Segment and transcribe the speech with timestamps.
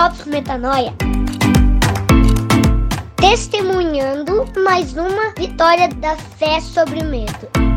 [0.00, 0.94] Drops Metanoia.
[3.16, 7.69] Testemunhando mais uma vitória da fé sobre o medo.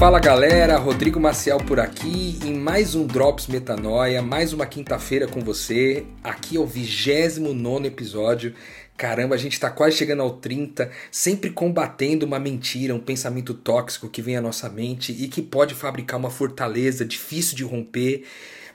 [0.00, 5.40] Fala galera, Rodrigo Maciel por aqui em mais um Drops Metanoia, mais uma quinta-feira com
[5.40, 6.06] você.
[6.24, 8.54] Aqui é o 29 episódio.
[8.96, 14.08] Caramba, a gente está quase chegando ao 30, sempre combatendo uma mentira, um pensamento tóxico
[14.08, 18.24] que vem à nossa mente e que pode fabricar uma fortaleza difícil de romper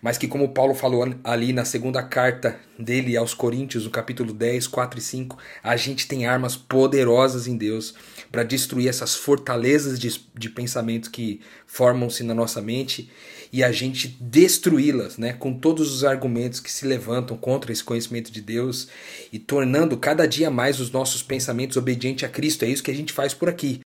[0.01, 4.67] mas que, como Paulo falou ali na segunda carta dele aos Coríntios, no capítulo 10,
[4.67, 7.93] 4 e 5, a gente tem armas poderosas em Deus
[8.31, 13.09] para destruir essas fortalezas de, de pensamentos que formam-se na nossa mente
[13.51, 18.31] e a gente destruí-las, né, com todos os argumentos que se levantam contra esse conhecimento
[18.31, 18.89] de Deus
[19.31, 22.65] e tornando cada dia mais os nossos pensamentos obedientes a Cristo.
[22.65, 23.84] É isso que a gente faz por aqui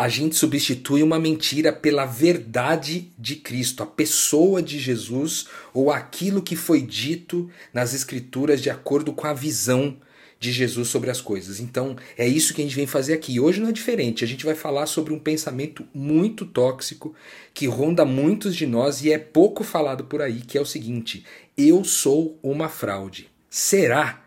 [0.00, 6.40] a gente substitui uma mentira pela verdade de Cristo, a pessoa de Jesus ou aquilo
[6.40, 9.98] que foi dito nas Escrituras de acordo com a visão
[10.38, 11.60] de Jesus sobre as coisas.
[11.60, 13.38] Então é isso que a gente vem fazer aqui.
[13.38, 17.14] Hoje não é diferente, a gente vai falar sobre um pensamento muito tóxico
[17.52, 21.26] que ronda muitos de nós e é pouco falado por aí, que é o seguinte:
[21.58, 23.28] eu sou uma fraude.
[23.50, 24.24] Será?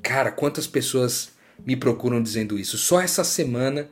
[0.00, 2.78] Cara, quantas pessoas me procuram dizendo isso?
[2.78, 3.90] Só essa semana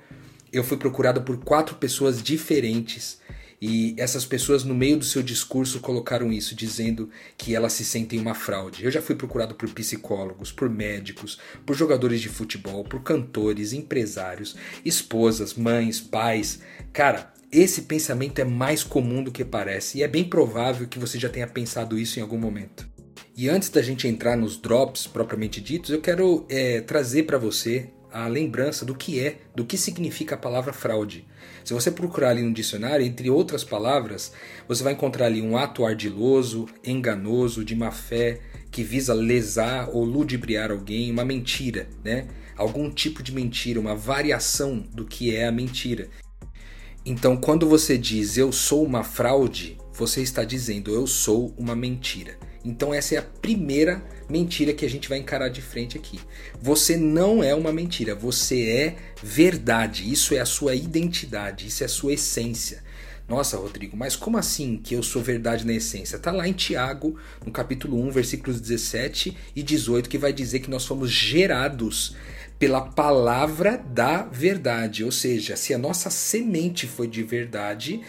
[0.52, 3.20] eu fui procurado por quatro pessoas diferentes
[3.64, 7.08] e essas pessoas, no meio do seu discurso, colocaram isso, dizendo
[7.38, 8.84] que elas se sentem uma fraude.
[8.84, 14.56] Eu já fui procurado por psicólogos, por médicos, por jogadores de futebol, por cantores, empresários,
[14.84, 16.58] esposas, mães, pais.
[16.92, 21.16] Cara, esse pensamento é mais comum do que parece e é bem provável que você
[21.16, 22.84] já tenha pensado isso em algum momento.
[23.36, 27.90] E antes da gente entrar nos drops propriamente ditos, eu quero é, trazer para você
[28.12, 31.26] a lembrança do que é, do que significa a palavra fraude.
[31.64, 34.32] Se você procurar ali no dicionário, entre outras palavras,
[34.68, 40.04] você vai encontrar ali um ato ardiloso, enganoso, de má fé, que visa lesar ou
[40.04, 42.26] ludibriar alguém, uma mentira, né?
[42.56, 46.08] Algum tipo de mentira, uma variação do que é a mentira.
[47.04, 52.38] Então, quando você diz eu sou uma fraude, você está dizendo eu sou uma mentira.
[52.64, 56.20] Então essa é a primeira mentira que a gente vai encarar de frente aqui.
[56.60, 60.10] Você não é uma mentira, você é verdade.
[60.10, 62.82] Isso é a sua identidade, isso é a sua essência.
[63.28, 66.16] Nossa, Rodrigo, mas como assim que eu sou verdade na essência?
[66.16, 70.70] Está lá em Tiago, no capítulo 1, versículos 17 e 18, que vai dizer que
[70.70, 72.16] nós fomos gerados
[72.58, 75.02] pela palavra da verdade.
[75.02, 78.02] Ou seja, se a nossa semente foi de verdade,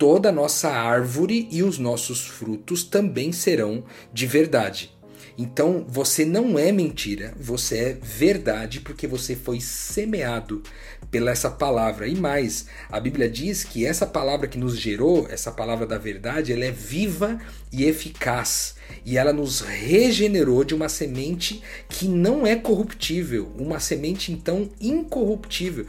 [0.00, 4.90] toda a nossa árvore e os nossos frutos também serão de verdade.
[5.36, 10.62] Então você não é mentira, você é verdade porque você foi semeado
[11.10, 12.08] pela essa palavra.
[12.08, 16.50] E mais, a Bíblia diz que essa palavra que nos gerou, essa palavra da verdade,
[16.50, 17.38] ela é viva
[17.70, 18.76] e eficaz.
[19.04, 25.86] E ela nos regenerou de uma semente que não é corruptível, uma semente então incorruptível.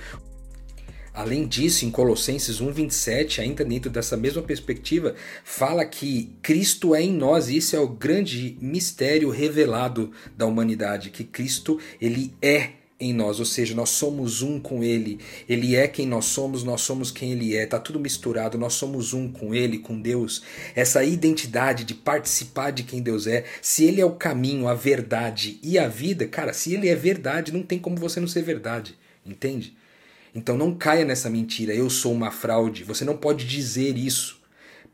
[1.13, 5.13] Além disso, em Colossenses 1:27, ainda dentro dessa mesma perspectiva,
[5.44, 11.09] fala que Cristo é em nós, e isso é o grande mistério revelado da humanidade,
[11.09, 15.19] que Cristo ele é em nós, ou seja, nós somos um com Ele,
[15.50, 19.11] Ele é quem nós somos, nós somos quem Ele é, tá tudo misturado, nós somos
[19.11, 20.44] um com Ele, com Deus.
[20.75, 25.59] Essa identidade de participar de quem Deus é, se Ele é o caminho, a verdade
[25.63, 28.95] e a vida, cara, se Ele é verdade, não tem como você não ser verdade,
[29.25, 29.75] entende?
[30.34, 32.84] Então não caia nessa mentira, eu sou uma fraude.
[32.84, 34.40] Você não pode dizer isso,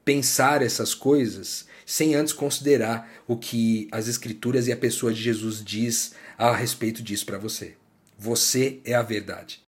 [0.03, 5.63] pensar essas coisas, sem antes considerar o que as Escrituras e a pessoa de Jesus
[5.63, 7.75] diz a respeito disso para você.
[8.17, 9.61] Você é a verdade.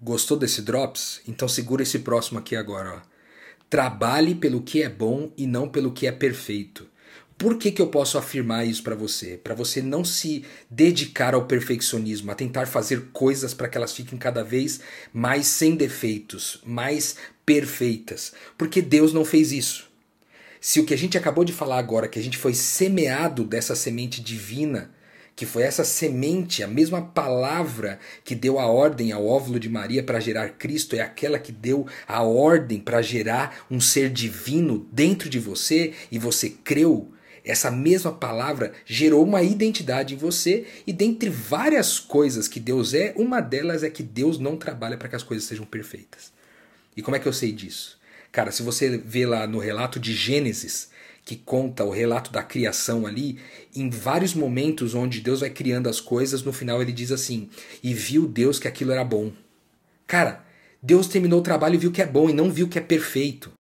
[0.00, 1.20] Gostou desse Drops?
[1.28, 2.96] Então segura esse próximo aqui agora.
[2.96, 3.14] Ó.
[3.68, 6.88] Trabalhe pelo que é bom e não pelo que é perfeito.
[7.44, 9.36] Por que, que eu posso afirmar isso para você?
[9.36, 14.18] Para você não se dedicar ao perfeccionismo, a tentar fazer coisas para que elas fiquem
[14.18, 14.80] cada vez
[15.12, 18.32] mais sem defeitos, mais perfeitas.
[18.56, 19.90] Porque Deus não fez isso.
[20.58, 23.76] Se o que a gente acabou de falar agora, que a gente foi semeado dessa
[23.76, 24.90] semente divina,
[25.36, 30.02] que foi essa semente, a mesma palavra que deu a ordem ao óvulo de Maria
[30.02, 35.28] para gerar Cristo, é aquela que deu a ordem para gerar um ser divino dentro
[35.28, 37.12] de você e você creu
[37.44, 43.12] essa mesma palavra gerou uma identidade em você, e dentre várias coisas que Deus é,
[43.16, 46.32] uma delas é que Deus não trabalha para que as coisas sejam perfeitas.
[46.96, 47.98] E como é que eu sei disso?
[48.32, 50.90] Cara, se você vê lá no relato de Gênesis,
[51.24, 53.38] que conta o relato da criação ali,
[53.74, 57.48] em vários momentos onde Deus vai criando as coisas, no final ele diz assim:
[57.82, 59.32] E viu Deus que aquilo era bom.
[60.06, 60.44] Cara,
[60.82, 63.52] Deus terminou o trabalho e viu que é bom e não viu que é perfeito.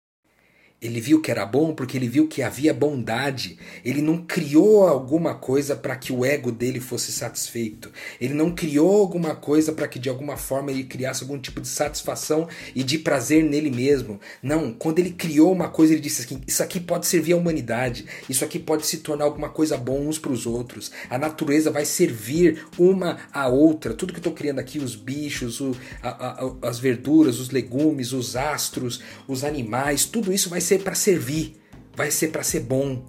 [0.83, 3.57] Ele viu que era bom porque ele viu que havia bondade.
[3.85, 7.93] Ele não criou alguma coisa para que o ego dele fosse satisfeito.
[8.21, 11.69] Ele não criou alguma coisa para que de alguma forma ele criasse algum tipo de
[11.69, 14.19] satisfação e de prazer nele mesmo.
[14.43, 18.05] Não, quando ele criou uma coisa, ele disse assim: Isso aqui pode servir à humanidade.
[18.29, 20.91] Isso aqui pode se tornar alguma coisa bom uns para os outros.
[21.09, 23.95] A natureza vai servir uma à outra.
[23.95, 28.13] Tudo que eu estou criando aqui, os bichos, o, a, a, as verduras, os legumes,
[28.13, 31.57] os astros, os animais, tudo isso vai ser ser para servir,
[31.95, 33.05] vai ser para ser bom.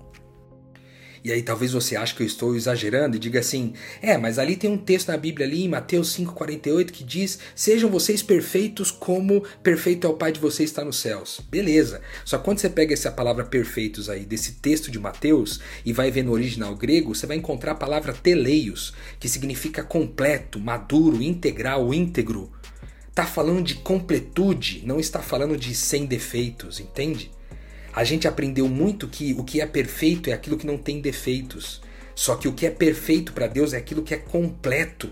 [1.24, 3.72] E aí talvez você ache que eu estou exagerando e diga assim:
[4.02, 7.90] "É, mas ali tem um texto na Bíblia ali em Mateus 5:48 que diz: "Sejam
[7.90, 11.40] vocês perfeitos como perfeito é o Pai de vocês está nos céus".
[11.50, 12.02] Beleza.
[12.26, 16.24] Só quando você pega essa palavra perfeitos aí desse texto de Mateus e vai ver
[16.24, 22.52] no original grego, você vai encontrar a palavra teleios, que significa completo, maduro, integral, íntegro.
[23.16, 27.32] Tá falando de completude, não está falando de sem defeitos, entende?
[27.94, 31.80] A gente aprendeu muito que o que é perfeito é aquilo que não tem defeitos.
[32.16, 35.12] Só que o que é perfeito para Deus é aquilo que é completo.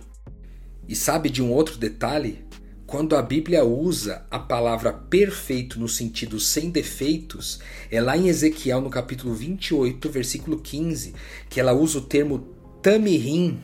[0.87, 2.43] E sabe de um outro detalhe?
[2.87, 8.81] Quando a Bíblia usa a palavra perfeito no sentido sem defeitos, é lá em Ezequiel
[8.81, 11.13] no capítulo 28, versículo 15,
[11.49, 12.39] que ela usa o termo
[12.81, 13.61] tamirim,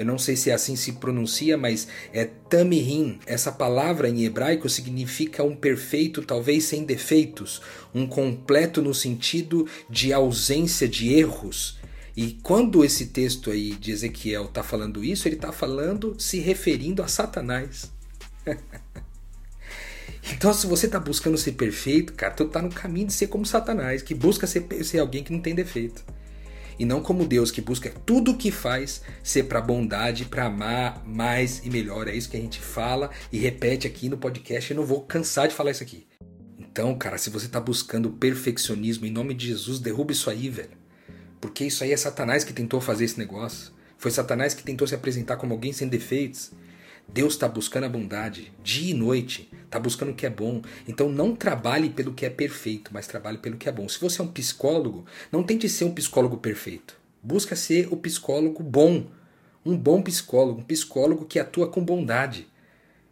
[0.00, 3.20] eu não sei se é assim se pronuncia, mas é tamirim.
[3.26, 7.60] Essa palavra em hebraico significa um perfeito, talvez sem defeitos,
[7.94, 11.78] um completo no sentido de ausência de erros.
[12.16, 17.02] E quando esse texto aí de Ezequiel está falando isso, ele está falando se referindo
[17.02, 17.92] a Satanás.
[20.32, 23.44] então, se você está buscando ser perfeito, cara, tu está no caminho de ser como
[23.44, 26.02] Satanás, que busca ser, ser alguém que não tem defeito
[26.80, 31.06] e não como Deus que busca tudo o que faz ser para bondade, para amar
[31.06, 32.08] mais e melhor.
[32.08, 34.70] É isso que a gente fala e repete aqui no podcast.
[34.70, 36.06] Eu não vou cansar de falar isso aqui.
[36.58, 40.78] Então, cara, se você está buscando perfeccionismo, em nome de Jesus, derruba isso aí, velho.
[41.38, 43.72] Porque isso aí é Satanás que tentou fazer esse negócio.
[43.98, 46.50] Foi Satanás que tentou se apresentar como alguém sem defeitos.
[47.12, 50.62] Deus está buscando a bondade dia e noite, está buscando o que é bom.
[50.86, 53.88] Então não trabalhe pelo que é perfeito, mas trabalhe pelo que é bom.
[53.88, 56.96] Se você é um psicólogo, não tente ser um psicólogo perfeito.
[57.22, 59.06] Busca ser o psicólogo bom,
[59.66, 62.46] um bom psicólogo, um psicólogo que atua com bondade.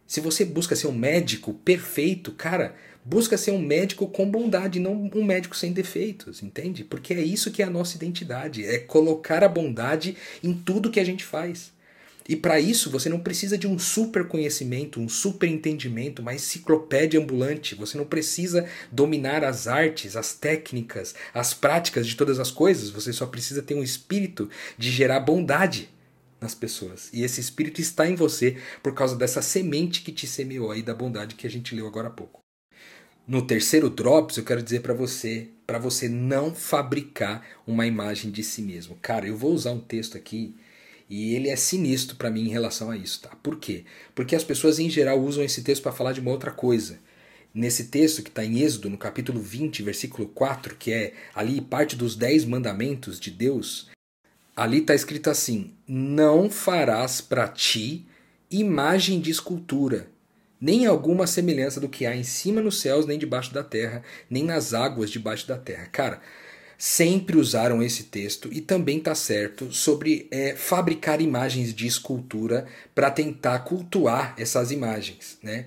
[0.07, 5.09] Se você busca ser um médico perfeito, cara, busca ser um médico com bondade, não
[5.13, 6.83] um médico sem defeitos, entende?
[6.83, 10.99] Porque é isso que é a nossa identidade, é colocar a bondade em tudo que
[10.99, 11.71] a gente faz.
[12.29, 17.19] E para isso você não precisa de um super conhecimento, um super entendimento, uma enciclopédia
[17.19, 17.73] ambulante.
[17.73, 22.91] Você não precisa dominar as artes, as técnicas, as práticas de todas as coisas.
[22.91, 24.47] Você só precisa ter um espírito
[24.77, 25.89] de gerar bondade
[26.39, 27.09] nas pessoas.
[27.11, 30.93] E esse espírito está em você por causa dessa semente que te semeou aí da
[30.93, 32.41] bondade que a gente leu agora há pouco.
[33.27, 38.43] No terceiro drops, eu quero dizer para você, para você não fabricar uma imagem de
[38.43, 38.95] si mesmo.
[39.01, 40.55] Cara, eu vou usar um texto aqui
[41.09, 43.29] e ele é sinistro para mim em relação a isso, tá?
[43.41, 43.83] Por quê?
[44.13, 46.99] Porque as pessoas em geral usam esse texto para falar de uma outra coisa.
[47.51, 51.95] Nesse texto que está em Êxodo, no capítulo 20, versículo 4, que é ali parte
[51.95, 53.89] dos dez mandamentos de Deus,
[54.55, 58.05] ali está escrito assim: Não farás para ti
[58.51, 60.11] imagem de escultura,
[60.61, 64.43] nem alguma semelhança do que há em cima nos céus, nem debaixo da terra, nem
[64.43, 65.87] nas águas debaixo da terra.
[65.87, 66.21] Cara,
[66.79, 73.11] sempre usaram esse texto e também está certo sobre é, fabricar imagens de escultura para
[73.11, 75.37] tentar cultuar essas imagens.
[75.43, 75.65] Né?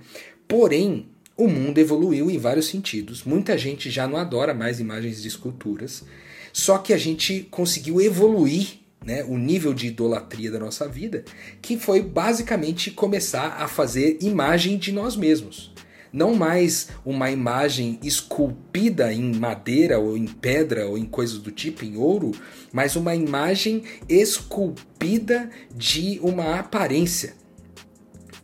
[0.49, 3.25] Porém, o mundo evoluiu em vários sentidos.
[3.25, 6.02] Muita gente já não adora mais imagens de esculturas,
[6.50, 11.25] só que a gente conseguiu evoluir né, o nível de idolatria da nossa vida,
[11.61, 15.73] que foi basicamente começar a fazer imagem de nós mesmos
[16.12, 21.85] não mais uma imagem esculpida em madeira ou em pedra ou em coisas do tipo,
[21.85, 22.33] em ouro,
[22.73, 27.35] mas uma imagem esculpida de uma aparência.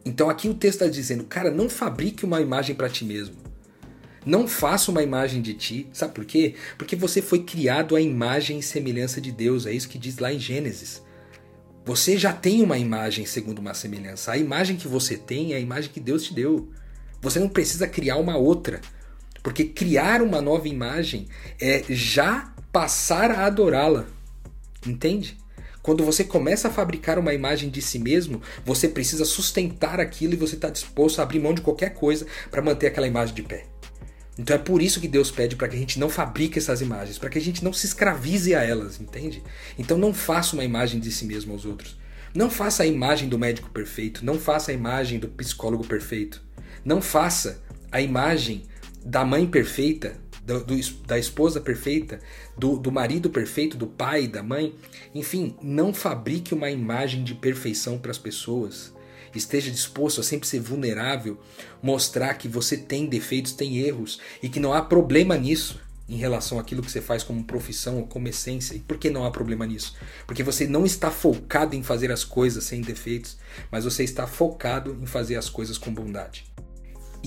[0.05, 3.37] Então aqui o texto está dizendo, cara, não fabrique uma imagem para ti mesmo.
[4.25, 5.87] Não faça uma imagem de ti.
[5.93, 6.55] Sabe por quê?
[6.77, 9.67] Porque você foi criado à imagem e semelhança de Deus.
[9.67, 11.03] É isso que diz lá em Gênesis.
[11.85, 14.33] Você já tem uma imagem segundo uma semelhança.
[14.33, 16.69] A imagem que você tem é a imagem que Deus te deu.
[17.21, 18.81] Você não precisa criar uma outra.
[19.43, 21.29] Porque criar uma nova imagem
[21.61, 24.07] é já passar a adorá-la.
[24.87, 25.39] Entende?
[25.83, 30.37] Quando você começa a fabricar uma imagem de si mesmo, você precisa sustentar aquilo e
[30.37, 33.65] você está disposto a abrir mão de qualquer coisa para manter aquela imagem de pé.
[34.39, 37.19] Então é por isso que Deus pede para que a gente não fabrique essas imagens,
[37.19, 39.43] para que a gente não se escravize a elas, entende?
[39.79, 41.97] Então não faça uma imagem de si mesmo aos outros.
[42.35, 46.47] Não faça a imagem do médico perfeito, não faça a imagem do psicólogo perfeito.
[46.89, 47.61] Não faça
[47.93, 48.63] a imagem
[49.05, 52.19] da mãe perfeita, do, do, da esposa perfeita,
[52.57, 54.75] do, do marido perfeito, do pai, da mãe.
[55.15, 58.91] Enfim, não fabrique uma imagem de perfeição para as pessoas.
[59.35, 61.39] Esteja disposto a sempre ser vulnerável,
[61.83, 65.79] mostrar que você tem defeitos, tem erros e que não há problema nisso
[66.09, 68.75] em relação àquilo que você faz como profissão ou como essência.
[68.75, 69.95] E por que não há problema nisso?
[70.27, 73.37] Porque você não está focado em fazer as coisas sem defeitos,
[73.71, 76.47] mas você está focado em fazer as coisas com bondade.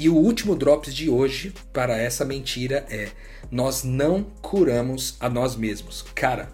[0.01, 3.09] E o último drops de hoje para essa mentira é:
[3.51, 6.03] nós não curamos a nós mesmos.
[6.15, 6.51] Cara,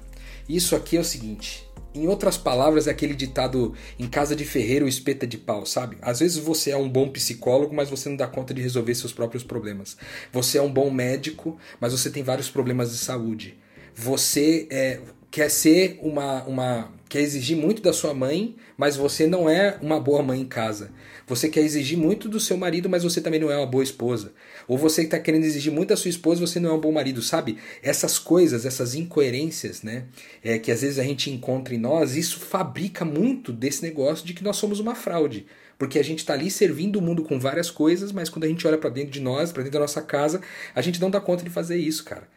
[0.49, 1.65] isso aqui é o seguinte.
[1.95, 5.97] Em outras palavras, é aquele ditado em casa de ferreiro espeta de pau, sabe?
[6.01, 9.13] Às vezes você é um bom psicólogo, mas você não dá conta de resolver seus
[9.13, 9.95] próprios problemas.
[10.33, 13.57] Você é um bom médico, mas você tem vários problemas de saúde.
[13.95, 14.99] Você é,
[15.31, 16.91] quer ser uma, uma.
[17.07, 20.91] Quer exigir muito da sua mãe, mas você não é uma boa mãe em casa.
[21.27, 24.33] Você quer exigir muito do seu marido, mas você também não é uma boa esposa.
[24.67, 27.21] Ou você está querendo exigir muito da sua esposa, você não é um bom marido,
[27.21, 27.57] sabe?
[27.83, 30.05] Essas coisas, essas incoerências, né?
[30.43, 34.33] É, que às vezes a gente encontra em nós, isso fabrica muito desse negócio de
[34.33, 35.45] que nós somos uma fraude.
[35.77, 38.65] Porque a gente está ali servindo o mundo com várias coisas, mas quando a gente
[38.65, 40.41] olha para dentro de nós, para dentro da nossa casa,
[40.73, 42.27] a gente não dá conta de fazer isso, cara.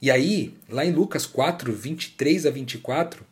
[0.00, 3.24] E aí, lá em Lucas 4, 23 a 24,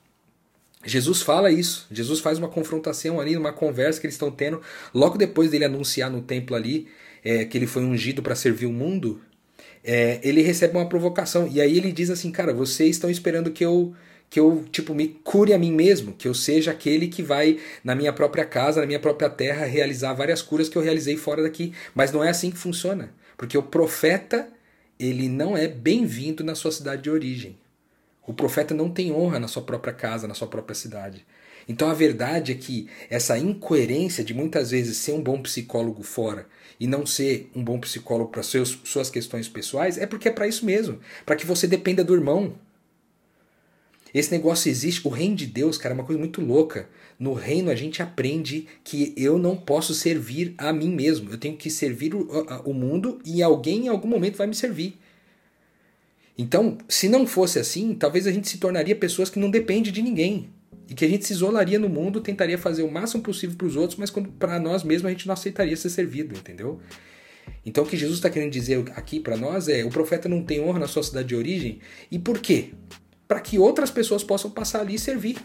[0.85, 1.87] Jesus fala isso.
[1.91, 4.61] Jesus faz uma confrontação ali, uma conversa que eles estão tendo.
[4.95, 6.89] Logo depois dele anunciar no templo ali
[7.25, 9.21] é, que ele foi ungido para servir o mundo,
[9.85, 11.47] é, ele recebe uma provocação.
[11.47, 13.95] E aí ele diz assim: Cara, vocês estão esperando que eu
[14.31, 17.97] que eu tipo me cure a mim mesmo, que eu seja aquele que vai na
[17.97, 21.73] minha própria casa, na minha própria terra realizar várias curas que eu realizei fora daqui,
[21.97, 24.49] mas não é assim que funciona, porque o profeta
[25.01, 27.59] ele não é bem-vindo na sua cidade de origem.
[28.27, 31.27] O profeta não tem honra na sua própria casa, na sua própria cidade.
[31.69, 36.47] Então a verdade é que essa incoerência de muitas vezes ser um bom psicólogo fora
[36.79, 40.65] e não ser um bom psicólogo para suas questões pessoais é porque é para isso
[40.65, 42.55] mesmo, para que você dependa do irmão.
[44.13, 46.89] Esse negócio existe, o reino de Deus, cara, é uma coisa muito louca.
[47.19, 51.31] No reino a gente aprende que eu não posso servir a mim mesmo.
[51.31, 52.29] Eu tenho que servir o,
[52.65, 54.99] o mundo e alguém em algum momento vai me servir.
[56.41, 60.01] Então, se não fosse assim, talvez a gente se tornaria pessoas que não dependem de
[60.01, 60.49] ninguém.
[60.89, 63.77] E que a gente se isolaria no mundo, tentaria fazer o máximo possível para os
[63.77, 66.81] outros, mas para nós mesmos a gente não aceitaria ser servido, entendeu?
[67.65, 70.63] Então o que Jesus está querendo dizer aqui para nós é: o profeta não tem
[70.63, 71.79] honra na sua cidade de origem.
[72.11, 72.71] E por quê?
[73.29, 75.37] Para que outras pessoas possam passar ali e servir.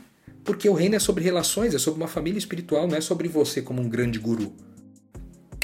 [0.46, 3.62] Porque o reino é sobre relações, é sobre uma família espiritual, não é sobre você
[3.62, 4.54] como um grande guru.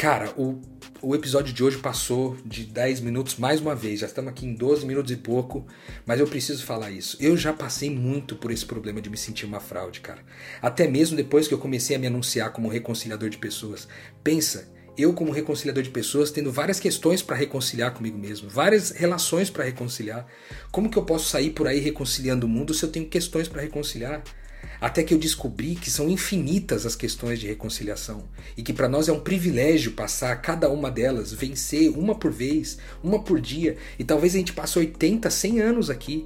[0.01, 0.59] Cara, o
[1.03, 4.53] o episódio de hoje passou de 10 minutos mais uma vez, já estamos aqui em
[4.53, 5.65] 12 minutos e pouco,
[6.05, 7.17] mas eu preciso falar isso.
[7.19, 10.23] Eu já passei muito por esse problema de me sentir uma fraude, cara.
[10.61, 13.87] Até mesmo depois que eu comecei a me anunciar como reconciliador de pessoas.
[14.23, 19.49] Pensa, eu como reconciliador de pessoas tendo várias questões para reconciliar comigo mesmo, várias relações
[19.49, 20.27] para reconciliar.
[20.71, 23.61] Como que eu posso sair por aí reconciliando o mundo se eu tenho questões para
[23.63, 24.23] reconciliar?
[24.81, 28.23] Até que eu descobri que são infinitas as questões de reconciliação
[28.57, 32.79] e que para nós é um privilégio passar cada uma delas, vencer uma por vez,
[33.03, 36.23] uma por dia, e talvez a gente passe 80, 100 anos aqui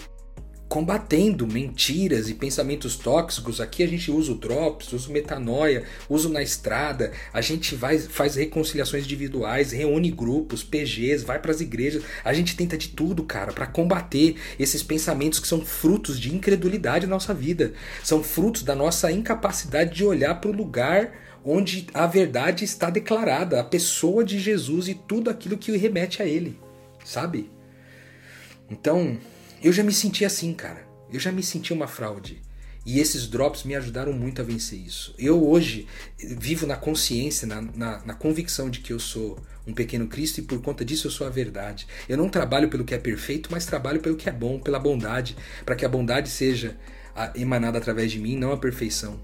[0.75, 3.62] combatendo mentiras e pensamentos tóxicos.
[3.62, 7.98] Aqui a gente usa o Drops, usa o Metanoia, usa Na Estrada, a gente vai,
[7.98, 12.03] faz reconciliações individuais, reúne grupos, PGs, vai para as igrejas.
[12.25, 17.05] A gente tenta de tudo, cara, para combater esses pensamentos que são frutos de incredulidade
[17.05, 17.72] na nossa vida.
[18.03, 21.10] São frutos da nossa incapacidade de olhar para o lugar
[21.46, 26.25] onde a verdade está declarada, a pessoa de Jesus e tudo aquilo que remete a
[26.25, 26.60] ele,
[27.05, 27.50] sabe?
[28.70, 29.17] Então,
[29.65, 30.88] eu já me senti assim, cara.
[31.12, 32.39] Eu já me senti uma fraude.
[32.86, 35.15] E esses drops me ajudaram muito a vencer isso.
[35.17, 35.88] Eu hoje
[36.19, 40.43] vivo na consciência, na, na, na, convicção de que eu sou um pequeno Cristo e
[40.43, 41.88] por conta disso eu sou a verdade.
[42.07, 45.36] Eu não trabalho pelo que é perfeito, mas trabalho pelo que é bom, pela bondade,
[45.65, 46.77] para que a bondade seja
[47.34, 49.19] emanada através de mim, não a perfeição.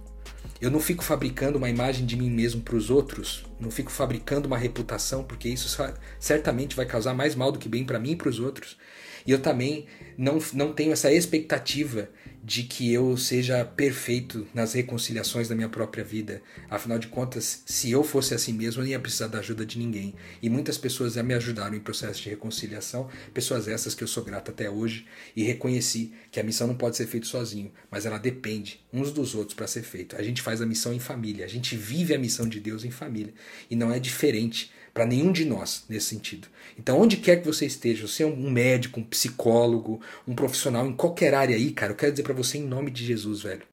[0.59, 4.47] Eu não fico fabricando uma imagem de mim mesmo para os outros, não fico fabricando
[4.47, 5.77] uma reputação, porque isso
[6.19, 8.75] certamente vai causar mais mal do que bem para mim e para os outros.
[9.25, 9.85] E eu também
[10.17, 12.09] não, não tenho essa expectativa
[12.43, 16.41] de que eu seja perfeito nas reconciliações da minha própria vida.
[16.69, 19.77] Afinal de contas, se eu fosse assim mesmo, eu não ia precisar da ajuda de
[19.77, 20.15] ninguém.
[20.41, 24.23] E muitas pessoas já me ajudaram em processo de reconciliação, pessoas essas que eu sou
[24.23, 28.17] grato até hoje, e reconheci que a missão não pode ser feita sozinho, mas ela
[28.17, 30.17] depende uns dos outros para ser feita.
[30.17, 32.91] A gente faz a missão em família, a gente vive a missão de Deus em
[32.91, 33.33] família,
[33.69, 36.47] e não é diferente para nenhum de nós nesse sentido.
[36.77, 40.93] Então, onde quer que você esteja, você é um médico, um psicólogo, um profissional em
[40.93, 43.70] qualquer área aí, cara, eu quero dizer para você em nome de Jesus, velho.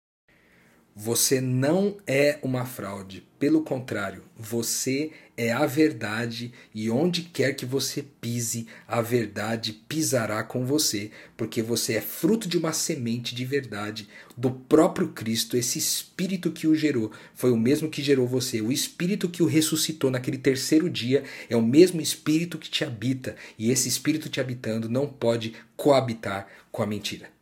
[1.01, 7.65] Você não é uma fraude, pelo contrário, você é a verdade e onde quer que
[7.65, 13.45] você pise, a verdade pisará com você, porque você é fruto de uma semente de
[13.45, 18.61] verdade do próprio Cristo, esse espírito que o gerou, foi o mesmo que gerou você,
[18.61, 23.37] o espírito que o ressuscitou naquele terceiro dia é o mesmo espírito que te habita,
[23.57, 27.38] e esse espírito te habitando não pode coabitar com a mentira.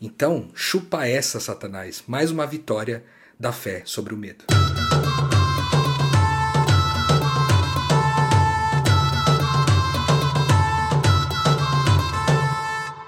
[0.00, 3.04] Então, chupa essa, Satanás, mais uma vitória
[3.38, 4.44] da fé sobre o medo.